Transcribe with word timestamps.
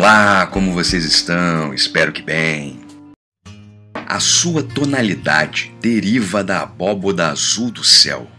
Olá, 0.00 0.46
como 0.46 0.72
vocês 0.72 1.04
estão? 1.04 1.74
Espero 1.74 2.12
que 2.12 2.22
bem. 2.22 2.78
A 4.06 4.20
sua 4.20 4.62
tonalidade 4.62 5.74
deriva 5.80 6.44
da 6.44 6.62
abóboda 6.62 7.26
azul 7.26 7.72
do 7.72 7.82
céu. 7.82 8.30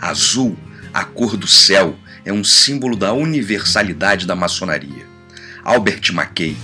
Azul, 0.00 0.58
a 0.92 1.04
cor 1.04 1.36
do 1.36 1.46
céu, 1.46 1.96
é 2.24 2.32
um 2.32 2.42
símbolo 2.42 2.96
da 2.96 3.12
universalidade 3.12 4.26
da 4.26 4.34
maçonaria. 4.34 5.06
Albert 5.62 6.12
Mackay 6.12 6.56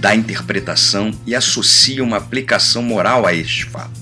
dá 0.00 0.14
interpretação 0.14 1.10
e 1.26 1.34
associa 1.34 2.02
uma 2.02 2.16
aplicação 2.16 2.82
moral 2.82 3.26
a 3.26 3.34
este 3.34 3.66
fato. 3.66 4.00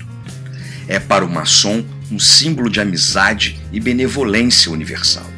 É 0.87 0.97
para 0.97 1.25
o 1.25 1.29
maçom 1.29 1.83
um 2.09 2.19
símbolo 2.19 2.69
de 2.69 2.79
amizade 2.79 3.61
e 3.69 3.81
benevolência 3.81 4.71
universal, 4.71 5.29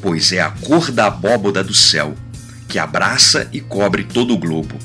pois 0.00 0.32
é 0.32 0.40
a 0.40 0.48
cor 0.48 0.90
da 0.90 1.08
abóboda 1.08 1.62
do 1.62 1.74
céu 1.74 2.16
que 2.68 2.78
abraça 2.78 3.48
e 3.52 3.60
cobre 3.60 4.04
todo 4.04 4.34
o 4.34 4.38
globo. 4.38 4.78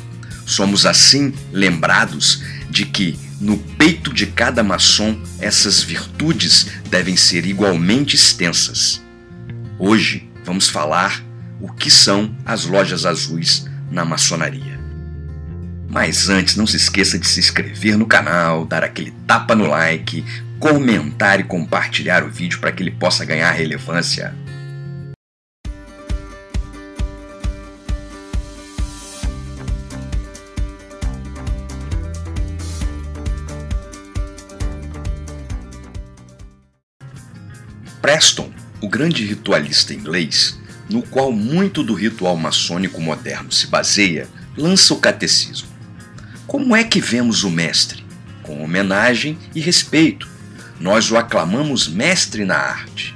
Somos 0.45 0.85
assim 0.85 1.33
lembrados 1.51 2.43
de 2.69 2.85
que 2.85 3.17
no 3.39 3.57
peito 3.57 4.13
de 4.13 4.27
cada 4.27 4.63
maçom 4.63 5.19
essas 5.39 5.81
virtudes 5.81 6.67
devem 6.89 7.15
ser 7.15 7.45
igualmente 7.45 8.15
extensas. 8.15 9.01
Hoje 9.79 10.29
vamos 10.45 10.69
falar 10.69 11.23
o 11.59 11.71
que 11.71 11.89
são 11.89 12.35
as 12.45 12.65
lojas 12.65 13.05
azuis 13.05 13.65
na 13.89 14.05
maçonaria. 14.05 14.79
Mas 15.89 16.29
antes, 16.29 16.55
não 16.55 16.65
se 16.65 16.77
esqueça 16.77 17.19
de 17.19 17.27
se 17.27 17.39
inscrever 17.39 17.97
no 17.97 18.05
canal, 18.05 18.65
dar 18.65 18.83
aquele 18.83 19.11
tapa 19.27 19.53
no 19.53 19.67
like, 19.67 20.23
comentar 20.57 21.39
e 21.39 21.43
compartilhar 21.43 22.23
o 22.23 22.29
vídeo 22.29 22.59
para 22.59 22.71
que 22.71 22.81
ele 22.81 22.91
possa 22.91 23.25
ganhar 23.25 23.51
relevância. 23.51 24.33
Preston, 38.01 38.51
o 38.81 38.89
grande 38.89 39.23
ritualista 39.23 39.93
inglês, 39.93 40.59
no 40.89 41.03
qual 41.03 41.31
muito 41.31 41.83
do 41.83 41.93
ritual 41.93 42.35
maçônico 42.35 42.99
moderno 42.99 43.51
se 43.51 43.67
baseia, 43.67 44.27
lança 44.57 44.93
o 44.93 44.99
catecismo. 44.99 45.69
Como 46.47 46.75
é 46.75 46.83
que 46.83 46.99
vemos 46.99 47.43
o 47.43 47.49
mestre? 47.49 48.03
Com 48.41 48.63
homenagem 48.63 49.37
e 49.53 49.61
respeito. 49.61 50.27
Nós 50.79 51.11
o 51.11 51.17
aclamamos 51.17 51.87
mestre 51.87 52.43
na 52.43 52.57
arte. 52.57 53.15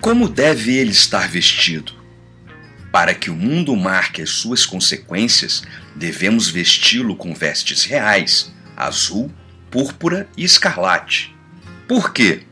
Como 0.00 0.28
deve 0.28 0.74
ele 0.74 0.90
estar 0.90 1.28
vestido? 1.28 1.92
Para 2.90 3.14
que 3.14 3.30
o 3.30 3.34
mundo 3.34 3.76
marque 3.76 4.22
as 4.22 4.30
suas 4.30 4.66
consequências, 4.66 5.62
devemos 5.94 6.48
vesti-lo 6.48 7.14
com 7.14 7.32
vestes 7.32 7.84
reais, 7.84 8.52
azul, 8.76 9.30
púrpura 9.70 10.28
e 10.36 10.44
escarlate. 10.44 11.34
Por 11.86 12.12
quê? 12.12 12.42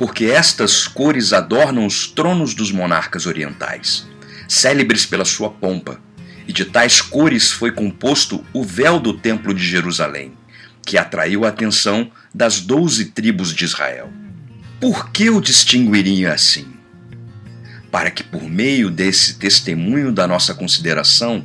Porque 0.00 0.24
estas 0.24 0.88
cores 0.88 1.30
adornam 1.30 1.84
os 1.84 2.06
tronos 2.06 2.54
dos 2.54 2.72
monarcas 2.72 3.26
orientais, 3.26 4.08
célebres 4.48 5.04
pela 5.04 5.26
sua 5.26 5.50
pompa, 5.50 6.00
e 6.48 6.54
de 6.54 6.64
tais 6.64 7.02
cores 7.02 7.50
foi 7.50 7.70
composto 7.70 8.42
o 8.54 8.64
véu 8.64 8.98
do 8.98 9.12
Templo 9.12 9.52
de 9.52 9.62
Jerusalém, 9.62 10.32
que 10.86 10.96
atraiu 10.96 11.44
a 11.44 11.48
atenção 11.48 12.10
das 12.34 12.60
doze 12.60 13.10
tribos 13.10 13.54
de 13.54 13.66
Israel. 13.66 14.10
Por 14.80 15.10
que 15.10 15.28
o 15.28 15.38
distinguiria 15.38 16.32
assim? 16.32 16.68
Para 17.90 18.10
que, 18.10 18.22
por 18.22 18.44
meio 18.44 18.90
desse 18.90 19.34
testemunho 19.34 20.10
da 20.10 20.26
nossa 20.26 20.54
consideração, 20.54 21.44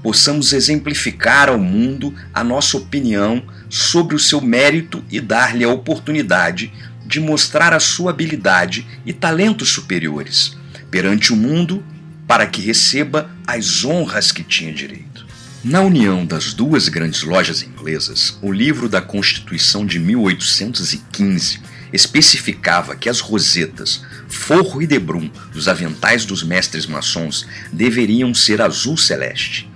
possamos 0.00 0.52
exemplificar 0.52 1.48
ao 1.48 1.58
mundo 1.58 2.14
a 2.32 2.44
nossa 2.44 2.76
opinião 2.76 3.42
sobre 3.68 4.14
o 4.14 4.20
seu 4.20 4.40
mérito 4.40 5.02
e 5.10 5.20
dar-lhe 5.20 5.64
a 5.64 5.68
oportunidade 5.68 6.72
de 7.06 7.20
mostrar 7.20 7.72
a 7.72 7.80
sua 7.80 8.10
habilidade 8.10 8.86
e 9.04 9.12
talentos 9.12 9.68
superiores 9.68 10.56
perante 10.90 11.32
o 11.32 11.36
mundo 11.36 11.84
para 12.26 12.46
que 12.46 12.60
receba 12.60 13.30
as 13.46 13.84
honras 13.84 14.32
que 14.32 14.42
tinha 14.42 14.72
direito. 14.72 15.26
Na 15.62 15.80
união 15.80 16.24
das 16.24 16.52
duas 16.52 16.88
grandes 16.88 17.22
lojas 17.22 17.62
inglesas, 17.62 18.38
o 18.42 18.52
livro 18.52 18.88
da 18.88 19.00
Constituição 19.00 19.86
de 19.86 19.98
1815 19.98 21.60
especificava 21.92 22.96
que 22.96 23.08
as 23.08 23.20
rosetas, 23.20 24.02
forro 24.28 24.82
e 24.82 24.86
debrum 24.86 25.30
dos 25.52 25.68
aventais 25.68 26.24
dos 26.24 26.42
mestres 26.42 26.86
maçons 26.86 27.46
deveriam 27.72 28.34
ser 28.34 28.60
azul 28.60 28.96
celeste 28.96 29.68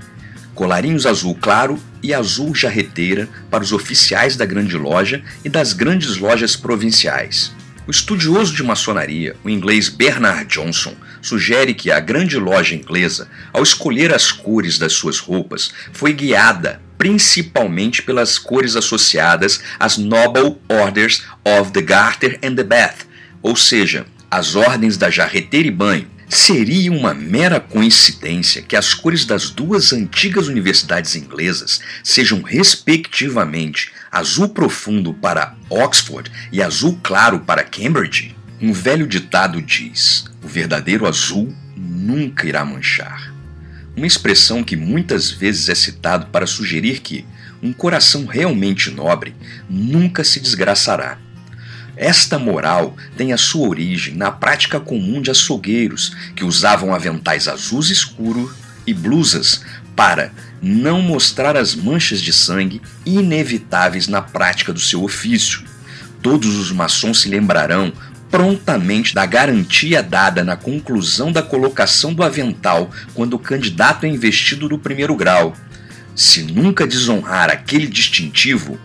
colarinhos 0.61 1.07
azul 1.07 1.35
claro 1.41 1.81
e 2.03 2.15
azul 2.15 2.55
jarreteira 2.55 3.29
para 3.51 3.63
os 3.63 3.73
oficiais 3.73 4.37
da 4.37 4.47
grande 4.47 4.77
loja 4.77 5.23
e 5.45 5.49
das 5.49 5.73
grandes 5.73 6.17
lojas 6.17 6.57
provinciais. 6.57 7.53
O 7.87 7.91
estudioso 7.91 8.55
de 8.55 8.63
maçonaria, 8.63 9.35
o 9.43 9.51
inglês 9.51 9.89
Bernard 9.89 10.47
Johnson, 10.47 10.95
sugere 11.21 11.75
que 11.75 11.91
a 11.91 11.99
grande 11.99 12.37
loja 12.39 12.75
inglesa, 12.75 13.29
ao 13.53 13.63
escolher 13.63 14.15
as 14.15 14.31
cores 14.31 14.79
das 14.79 14.93
suas 14.93 15.19
roupas, 15.19 15.73
foi 15.93 16.13
guiada 16.13 16.81
principalmente 16.97 18.03
pelas 18.03 18.39
cores 18.39 18.77
associadas 18.77 19.61
às 19.79 19.97
Noble 19.97 20.59
Orders 20.69 21.25
of 21.45 21.73
the 21.73 21.81
Garter 21.81 22.39
and 22.45 22.55
the 22.55 22.63
Bath, 22.63 23.07
ou 23.43 23.57
seja, 23.57 24.05
as 24.31 24.55
ordens 24.55 24.99
da 24.99 25.09
jarreteira 25.09 25.67
e 25.67 25.71
banho, 25.71 26.07
Seria 26.33 26.93
uma 26.93 27.13
mera 27.13 27.59
coincidência 27.59 28.63
que 28.63 28.77
as 28.77 28.95
cores 28.95 29.25
das 29.25 29.51
duas 29.51 29.93
antigas 29.93 30.47
universidades 30.47 31.17
inglesas 31.17 31.81
sejam, 32.05 32.41
respectivamente, 32.41 33.91
azul 34.13 34.51
profundo 34.51 35.13
para 35.13 35.57
Oxford 35.69 36.31
e 36.53 36.63
azul 36.63 37.01
claro 37.03 37.41
para 37.41 37.65
Cambridge? 37.65 38.37
Um 38.63 38.73
velho 38.73 39.09
ditado 39.09 39.61
diz: 39.61 40.25
o 40.41 40.47
verdadeiro 40.47 41.05
azul 41.05 41.53
nunca 41.77 42.47
irá 42.47 42.65
manchar. 42.65 43.35
Uma 43.97 44.07
expressão 44.07 44.63
que 44.63 44.77
muitas 44.77 45.33
vezes 45.33 45.69
é 45.69 45.75
citado 45.75 46.27
para 46.27 46.47
sugerir 46.47 47.01
que 47.01 47.27
um 47.61 47.73
coração 47.73 48.25
realmente 48.25 48.89
nobre 48.89 49.35
nunca 49.69 50.23
se 50.23 50.39
desgraçará 50.39 51.19
esta 52.01 52.39
moral 52.39 52.97
tem 53.15 53.35
a 53.35 53.37
sua 53.37 53.69
origem 53.69 54.15
na 54.15 54.31
prática 54.31 54.81
comum 54.81 55.21
de 55.21 55.31
açougueiros 55.31 56.17
que 56.35 56.43
usavam 56.43 56.95
aventais 56.95 57.47
azuis 57.47 57.91
escuro 57.91 58.51
e 58.87 58.95
blusas 58.95 59.61
para 59.95 60.33
não 60.63 61.03
mostrar 61.03 61.59
as 61.59 61.75
manchas 61.75 62.23
de 62.23 62.33
sangue 62.33 62.81
inevitáveis 63.05 64.09
na 64.09 64.23
prática 64.23 64.73
do 64.73 64.81
seu 64.81 65.05
ofício. 65.05 65.63
Todos 66.23 66.57
os 66.57 66.73
maçons 66.73 67.21
se 67.21 67.29
lembrarão 67.29 67.93
prontamente 68.31 69.15
da 69.15 69.27
garantia 69.27 70.03
dada 70.03 70.43
na 70.43 70.57
conclusão 70.57 71.31
da 71.31 71.43
colocação 71.43 72.15
do 72.15 72.23
avental 72.23 72.91
quando 73.13 73.35
o 73.35 73.39
candidato 73.39 74.07
é 74.07 74.09
investido 74.09 74.71
no 74.71 74.79
primeiro 74.79 75.15
grau. 75.15 75.55
Se 76.17 76.45
nunca 76.45 76.87
desonrar 76.87 77.51
aquele 77.51 77.87
distintivo, 77.87 78.81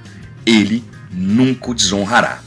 ele 0.46 0.84
nunca 1.10 1.72
o 1.72 1.74
desonrará. 1.74 2.45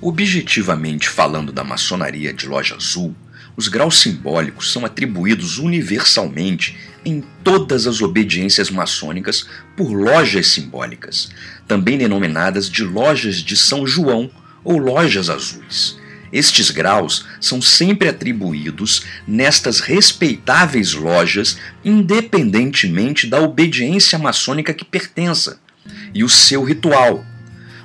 Objetivamente 0.00 1.08
falando 1.08 1.52
da 1.52 1.64
maçonaria 1.64 2.32
de 2.32 2.46
loja 2.46 2.76
azul, 2.76 3.16
os 3.56 3.66
graus 3.66 4.00
simbólicos 4.00 4.72
são 4.72 4.84
atribuídos 4.84 5.58
universalmente 5.58 6.76
em 7.04 7.24
todas 7.42 7.88
as 7.88 8.00
obediências 8.00 8.70
maçônicas 8.70 9.48
por 9.76 9.90
lojas 9.90 10.46
simbólicas, 10.46 11.30
também 11.66 11.98
denominadas 11.98 12.70
de 12.70 12.84
lojas 12.84 13.36
de 13.36 13.56
São 13.56 13.84
João 13.84 14.30
ou 14.62 14.78
lojas 14.78 15.28
azuis. 15.28 15.98
Estes 16.32 16.70
graus 16.70 17.26
são 17.40 17.60
sempre 17.60 18.08
atribuídos 18.08 19.04
nestas 19.26 19.80
respeitáveis 19.80 20.92
lojas, 20.92 21.58
independentemente 21.84 23.26
da 23.26 23.40
obediência 23.40 24.18
maçônica 24.18 24.72
que 24.72 24.84
pertença 24.84 25.58
e 26.14 26.22
o 26.22 26.28
seu 26.28 26.62
ritual, 26.62 27.24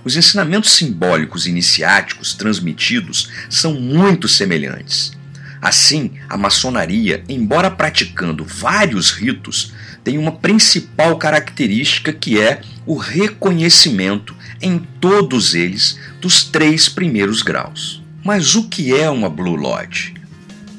os 0.03 0.15
ensinamentos 0.15 0.71
simbólicos 0.71 1.45
iniciáticos 1.47 2.33
transmitidos 2.33 3.29
são 3.50 3.73
muito 3.73 4.27
semelhantes. 4.27 5.13
Assim, 5.61 6.11
a 6.27 6.35
maçonaria, 6.35 7.23
embora 7.29 7.71
praticando 7.71 8.44
vários 8.44 9.11
ritos, 9.11 9.73
tem 10.03 10.17
uma 10.17 10.33
principal 10.33 11.17
característica 11.17 12.11
que 12.11 12.38
é 12.38 12.61
o 12.85 12.97
reconhecimento 12.97 14.35
em 14.61 14.77
todos 15.00 15.55
eles 15.55 15.97
dos 16.19 16.44
três 16.44 16.89
primeiros 16.89 17.41
graus. 17.41 18.03
Mas 18.23 18.56
o 18.56 18.67
que 18.67 18.94
é 18.94 19.09
uma 19.09 19.29
Blue 19.29 19.56
Lodge? 19.56 20.13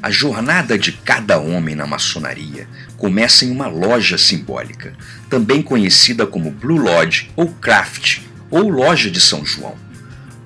A 0.03 0.11
jornada 0.11 0.79
de 0.79 0.93
cada 0.93 1.39
homem 1.39 1.75
na 1.75 1.87
maçonaria 1.87 2.69
começa 2.99 3.47
em 3.47 3.51
uma 3.51 3.69
loja 3.69 4.19
simbólica, 4.19 4.93
também 5.31 5.63
conhecida 5.63 6.27
como 6.27 6.51
Blue 6.51 6.77
Lodge 6.77 7.31
ou 7.35 7.49
Craft, 7.49 8.21
ou 8.51 8.69
loja 8.69 9.11
de 9.11 9.21
São 9.21 9.45
João, 9.45 9.77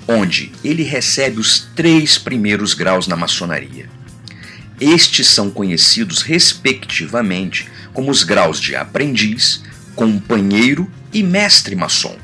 onde 0.07 0.53
ele 0.65 0.83
recebe 0.83 1.39
os 1.39 1.69
três 1.75 2.19
primeiros 2.19 2.75
graus 2.75 3.07
na 3.07 3.17
maçonaria. 3.17 3.89
Estes 4.81 5.27
são 5.27 5.51
conhecidos 5.51 6.23
respectivamente 6.23 7.69
como 7.93 8.11
os 8.11 8.23
graus 8.23 8.61
de 8.61 8.77
aprendiz, 8.77 9.63
companheiro 9.95 10.91
e 11.13 11.23
mestre 11.23 11.75
maçom. 11.75 12.17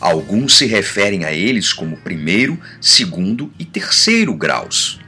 Alguns 0.00 0.58
se 0.58 0.66
referem 0.66 1.24
a 1.24 1.32
eles 1.32 1.72
como 1.72 1.96
primeiro, 1.96 2.58
segundo 2.80 3.52
e 3.58 3.64
terceiro 3.64 4.34
graus. 4.34 4.98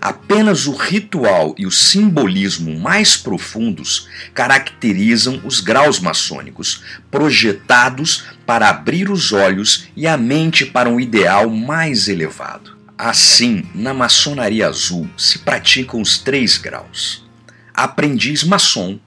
Apenas 0.00 0.66
o 0.66 0.72
ritual 0.72 1.54
e 1.58 1.66
o 1.66 1.70
simbolismo 1.70 2.78
mais 2.78 3.18
profundos 3.18 4.08
caracterizam 4.32 5.42
os 5.44 5.60
graus 5.60 6.00
maçônicos, 6.00 6.82
projetados 7.10 8.24
para 8.50 8.68
abrir 8.68 9.08
os 9.08 9.32
olhos 9.32 9.84
e 9.96 10.08
a 10.08 10.16
mente 10.16 10.66
para 10.66 10.90
um 10.90 10.98
ideal 10.98 11.48
mais 11.48 12.08
elevado. 12.08 12.76
Assim, 12.98 13.62
na 13.72 13.94
maçonaria 13.94 14.66
azul 14.66 15.08
se 15.16 15.38
praticam 15.38 16.00
os 16.00 16.18
três 16.18 16.58
graus. 16.58 17.24
Aprendiz 17.72 18.42
maçom. 18.42 18.98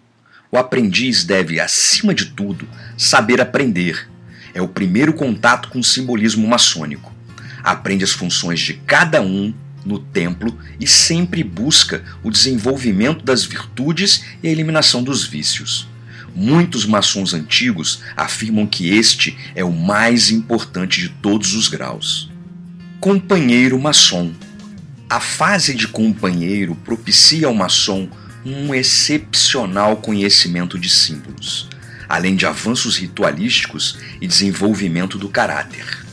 O 0.50 0.58
aprendiz 0.58 1.26
deve, 1.26 1.60
acima 1.60 2.14
de 2.14 2.28
tudo, 2.28 2.66
saber 2.98 3.42
aprender. 3.42 4.10
É 4.54 4.62
o 4.62 4.68
primeiro 4.70 5.12
contato 5.12 5.68
com 5.68 5.80
o 5.80 5.84
simbolismo 5.84 6.48
maçônico. 6.48 7.14
Aprende 7.62 8.06
as 8.06 8.14
funções 8.14 8.62
de 8.62 8.76
cada 8.76 9.22
um 9.22 9.54
no 9.86 10.00
templo 10.00 10.58
e 10.80 10.88
sempre 10.88 11.44
busca 11.44 12.02
o 12.24 12.32
desenvolvimento 12.32 13.26
das 13.26 13.44
virtudes 13.44 14.24
e 14.42 14.48
a 14.48 14.52
eliminação 14.52 15.04
dos 15.04 15.26
vícios. 15.26 15.92
Muitos 16.36 16.86
maçons 16.86 17.34
antigos 17.34 18.02
afirmam 18.18 18.66
que 18.66 18.90
este 18.90 19.38
é 19.54 19.64
o 19.64 19.72
mais 19.72 20.32
importante 20.32 21.00
de 21.02 21.10
todos 21.10 21.54
os 21.54 21.68
graus. 21.68 22.32
Companheiro 23.00 23.80
maçom. 23.80 24.34
A 25.10 25.20
fase 25.20 25.76
de 25.76 25.88
companheiro 25.88 26.76
propicia 26.84 27.48
ao 27.48 27.54
maçom 27.54 28.10
um 28.44 28.74
excepcional 28.74 29.98
conhecimento 29.98 30.80
de 30.80 30.90
símbolos, 30.90 31.70
além 32.10 32.36
de 32.36 32.46
avanços 32.46 32.98
ritualísticos 32.98 34.00
e 34.20 34.28
desenvolvimento 34.28 35.18
do 35.18 35.30
caráter. 35.30 36.04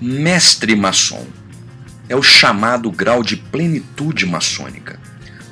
Mestre 0.00 0.74
maçom 0.74 1.26
é 2.08 2.16
o 2.16 2.22
chamado 2.22 2.90
grau 2.90 3.22
de 3.22 3.36
plenitude 3.36 4.24
maçônica. 4.24 4.98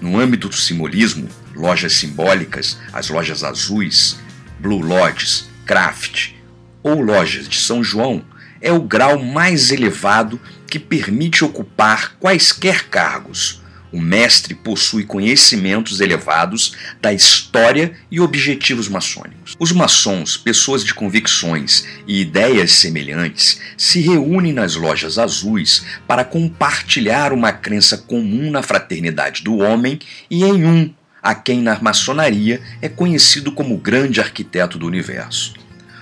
No 0.00 0.19
âmbito 0.19 0.49
do 0.49 0.56
simbolismo, 0.56 1.29
lojas 1.54 1.94
simbólicas, 1.94 2.78
as 2.92 3.08
lojas 3.08 3.42
azuis, 3.44 4.16
Blue 4.58 4.80
Lodges, 4.80 5.48
Craft 5.66 6.32
ou 6.82 7.00
lojas 7.00 7.48
de 7.48 7.56
São 7.56 7.82
João 7.82 8.24
é 8.60 8.72
o 8.72 8.80
grau 8.80 9.18
mais 9.18 9.70
elevado 9.70 10.40
que 10.66 10.78
permite 10.78 11.44
ocupar 11.44 12.16
quaisquer 12.18 12.88
cargos, 12.88 13.62
o 13.94 14.00
mestre 14.00 14.56
possui 14.56 15.04
conhecimentos 15.04 16.00
elevados 16.00 16.74
da 17.00 17.12
história 17.12 17.92
e 18.10 18.18
objetivos 18.18 18.88
maçônicos. 18.88 19.54
Os 19.56 19.70
maçons, 19.70 20.36
pessoas 20.36 20.84
de 20.84 20.92
convicções 20.92 21.84
e 22.04 22.20
ideias 22.20 22.72
semelhantes, 22.72 23.60
se 23.78 24.00
reúnem 24.00 24.52
nas 24.52 24.74
lojas 24.74 25.16
azuis 25.16 25.84
para 26.08 26.24
compartilhar 26.24 27.32
uma 27.32 27.52
crença 27.52 27.96
comum 27.96 28.50
na 28.50 28.64
fraternidade 28.64 29.44
do 29.44 29.58
homem 29.58 30.00
e 30.28 30.42
em 30.42 30.64
um, 30.64 30.92
a 31.25 31.35
quem 31.35 31.62
na 31.62 31.81
maçonaria 31.81 32.61
é 32.82 32.88
conhecido 32.88 33.50
como 33.50 33.75
o 33.75 33.79
grande 33.79 34.21
arquiteto 34.21 34.76
do 34.76 34.87
universo. 34.87 35.55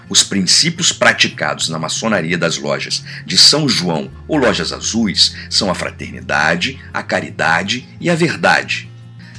Os 0.09 0.25
princípios 0.25 0.93
praticados 0.93 1.69
na 1.69 1.79
maçonaria 1.79 2.37
das 2.37 2.59
lojas 2.59 3.05
de 3.25 3.39
São 3.39 3.69
João 3.69 4.11
ou 4.27 4.37
lojas 4.37 4.73
azuis 4.73 5.37
são 5.49 5.71
a 5.71 5.77
fraternidade, 5.77 6.81
a 6.93 7.05
caridade 7.05 7.87
e 8.01 8.11
a 8.11 8.17
verdade. 8.17 8.91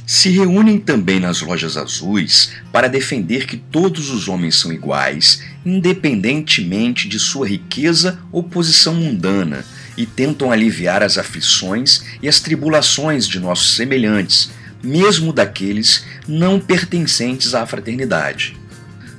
Se 0.05 0.29
reúnem 0.29 0.79
também 0.79 1.19
nas 1.19 1.41
lojas 1.41 1.75
azuis 1.75 2.53
para 2.71 2.87
defender 2.87 3.45
que 3.45 3.57
todos 3.57 4.09
os 4.09 4.29
homens 4.29 4.55
são 4.55 4.71
iguais, 4.71 5.43
independentemente 5.65 7.09
de 7.09 7.19
sua 7.19 7.47
riqueza 7.47 8.19
ou 8.31 8.41
posição 8.41 8.95
mundana, 8.95 9.65
e 9.97 10.05
tentam 10.05 10.49
aliviar 10.49 11.03
as 11.03 11.17
aflições 11.17 12.03
e 12.21 12.27
as 12.27 12.39
tribulações 12.39 13.27
de 13.27 13.39
nossos 13.39 13.75
semelhantes, 13.75 14.49
mesmo 14.83 15.31
daqueles 15.31 16.05
não 16.27 16.59
pertencentes 16.59 17.55
à 17.55 17.65
fraternidade 17.65 18.61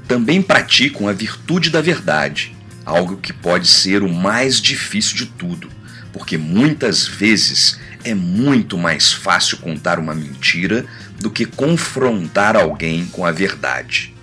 também 0.07 0.43
praticam 0.43 1.09
a 1.09 1.13
virtude 1.13 1.71
da 1.71 1.81
verdade, 1.81 2.55
algo 2.85 3.17
que 3.17 3.33
pode 3.33 3.67
ser 3.67 4.03
o 4.03 4.13
mais 4.13 4.61
difícil 4.61 5.17
de 5.17 5.27
tudo, 5.27 5.71
porque 6.13 6.37
muitas 6.37 7.07
vezes 7.07 7.79
é 8.05 8.15
muito 8.15 8.77
mais 8.77 9.13
fácil 9.13 9.59
contar 9.59 9.99
uma 9.99 10.15
mentira 10.15 10.85
do 11.19 11.31
que 11.31 11.47
confrontar 11.47 12.55
alguém 12.55 13.07
com 13.07 13.25
a 13.25 13.33
verdade. 13.33 14.15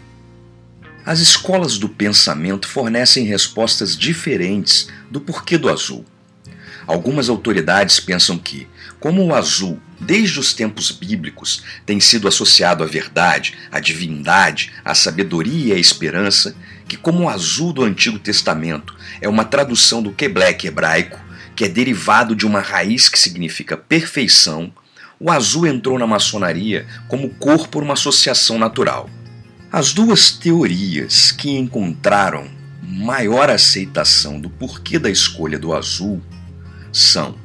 As 1.04 1.20
escolas 1.20 1.80
do 1.80 1.90
pensamento 1.90 2.68
fornecem 2.68 3.26
respostas 3.26 3.98
diferentes 3.98 4.88
do 5.10 5.20
porquê 5.20 5.58
do 5.58 5.68
azul. 5.68 6.06
Algumas 6.86 7.28
autoridades 7.28 8.00
pensam 8.00 8.38
que, 8.38 8.68
como 9.00 9.26
o 9.26 9.34
azul, 9.34 9.80
desde 10.02 10.40
os 10.40 10.54
tempos 10.54 10.92
bíblicos, 10.92 11.64
tem 11.86 12.00
sido 12.00 12.28
associado 12.28 12.84
à 12.84 12.88
verdade, 12.88 13.56
à 13.72 13.80
divindade, 13.80 14.72
à 14.84 14.96
sabedoria 14.96 15.74
e 15.74 15.78
à 15.78 15.80
esperança, 15.80 16.56
que, 16.88 16.98
como 16.98 17.24
o 17.24 17.30
azul 17.30 17.72
do 17.72 17.84
Antigo 17.84 18.20
Testamento 18.20 18.96
é 19.22 19.30
uma 19.30 19.46
tradução 19.46 20.02
do 20.02 20.12
queblec 20.12 20.66
hebraico, 20.66 21.20
que 21.56 21.66
é 21.66 21.70
derivado 21.70 22.36
de 22.36 22.46
uma 22.46 22.60
raiz 22.60 23.08
que 23.08 23.20
significa 23.20 23.78
perfeição, 23.78 24.74
o 25.20 25.30
azul 25.30 25.68
entrou 25.68 26.00
na 26.00 26.08
maçonaria 26.08 26.88
como 27.08 27.30
cor 27.30 27.68
por 27.68 27.84
uma 27.84 27.94
associação 27.94 28.58
natural. 28.58 29.10
As 29.72 29.94
duas 29.94 30.32
teorias 30.32 31.32
que 31.32 31.50
encontraram 31.52 32.50
maior 32.82 33.50
aceitação 33.50 34.40
do 34.40 34.50
porquê 34.50 34.98
da 34.98 35.10
escolha 35.10 35.60
do 35.60 35.74
azul 35.74 36.22
são 36.92 37.36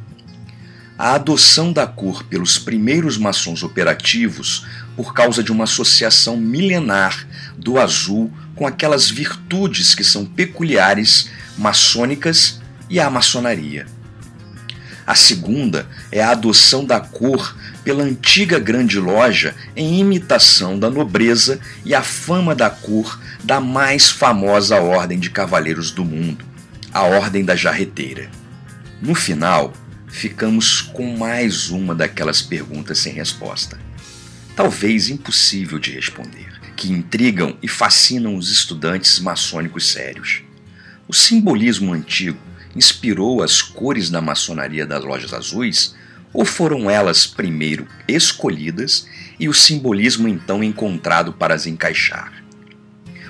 a 0.98 1.14
adoção 1.14 1.72
da 1.72 1.86
cor 1.86 2.24
pelos 2.24 2.58
primeiros 2.58 3.18
maçons 3.18 3.62
operativos 3.62 4.66
por 4.96 5.12
causa 5.12 5.42
de 5.42 5.52
uma 5.52 5.64
associação 5.64 6.36
milenar 6.36 7.26
do 7.56 7.78
azul 7.78 8.32
com 8.54 8.66
aquelas 8.66 9.10
virtudes 9.10 9.94
que 9.94 10.02
são 10.02 10.24
peculiares 10.24 11.30
maçônicas 11.58 12.60
e 12.88 12.98
à 12.98 13.10
maçonaria. 13.10 13.86
A 15.06 15.14
segunda 15.14 15.86
é 16.10 16.20
a 16.20 16.30
adoção 16.30 16.84
da 16.84 16.98
cor 16.98 17.56
pela 17.84 18.02
antiga 18.02 18.58
grande 18.58 18.98
loja 18.98 19.54
em 19.76 20.00
imitação 20.00 20.76
da 20.76 20.90
nobreza 20.90 21.60
e 21.84 21.94
a 21.94 22.02
fama 22.02 22.54
da 22.54 22.68
cor 22.68 23.20
da 23.44 23.60
mais 23.60 24.10
famosa 24.10 24.80
ordem 24.80 25.20
de 25.20 25.30
cavaleiros 25.30 25.92
do 25.92 26.04
mundo, 26.04 26.44
a 26.92 27.02
Ordem 27.02 27.44
da 27.44 27.54
Jarreteira. 27.54 28.28
No 29.00 29.14
final, 29.14 29.72
ficamos 30.16 30.80
com 30.80 31.14
mais 31.14 31.68
uma 31.68 31.94
daquelas 31.94 32.40
perguntas 32.40 33.00
sem 33.00 33.12
resposta, 33.12 33.78
talvez 34.56 35.10
impossível 35.10 35.78
de 35.78 35.90
responder, 35.90 36.58
que 36.74 36.90
intrigam 36.90 37.54
e 37.62 37.68
fascinam 37.68 38.34
os 38.34 38.50
estudantes 38.50 39.18
maçônicos 39.18 39.92
sérios. 39.92 40.42
O 41.06 41.12
simbolismo 41.12 41.92
antigo 41.92 42.38
inspirou 42.74 43.42
as 43.42 43.60
cores 43.60 44.08
da 44.08 44.22
maçonaria 44.22 44.86
das 44.86 45.04
lojas 45.04 45.34
azuis 45.34 45.94
ou 46.32 46.46
foram 46.46 46.90
elas 46.90 47.26
primeiro 47.26 47.86
escolhidas 48.08 49.06
e 49.38 49.50
o 49.50 49.52
simbolismo 49.52 50.26
então 50.28 50.64
encontrado 50.64 51.30
para 51.30 51.54
as 51.54 51.66
encaixar? 51.66 52.32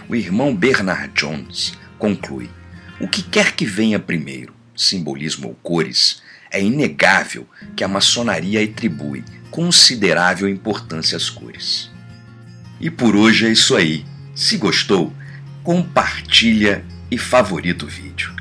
O 0.08 0.14
irmão 0.14 0.54
Bernard 0.54 1.12
Jones 1.14 1.72
conclui: 1.98 2.48
o 3.00 3.08
que 3.08 3.24
quer 3.24 3.56
que 3.56 3.66
venha 3.66 3.98
primeiro, 3.98 4.54
simbolismo 4.76 5.48
ou 5.48 5.54
cores, 5.56 6.24
é 6.50 6.62
inegável 6.62 7.46
que 7.74 7.84
a 7.84 7.88
maçonaria 7.88 8.62
atribui 8.62 9.24
considerável 9.50 10.48
importância 10.48 11.16
às 11.16 11.30
cores. 11.30 11.90
E 12.80 12.90
por 12.90 13.16
hoje 13.16 13.46
é 13.46 13.50
isso 13.50 13.74
aí. 13.74 14.04
Se 14.34 14.56
gostou, 14.56 15.12
compartilha 15.62 16.84
e 17.10 17.16
favorita 17.16 17.84
o 17.84 17.88
vídeo. 17.88 18.34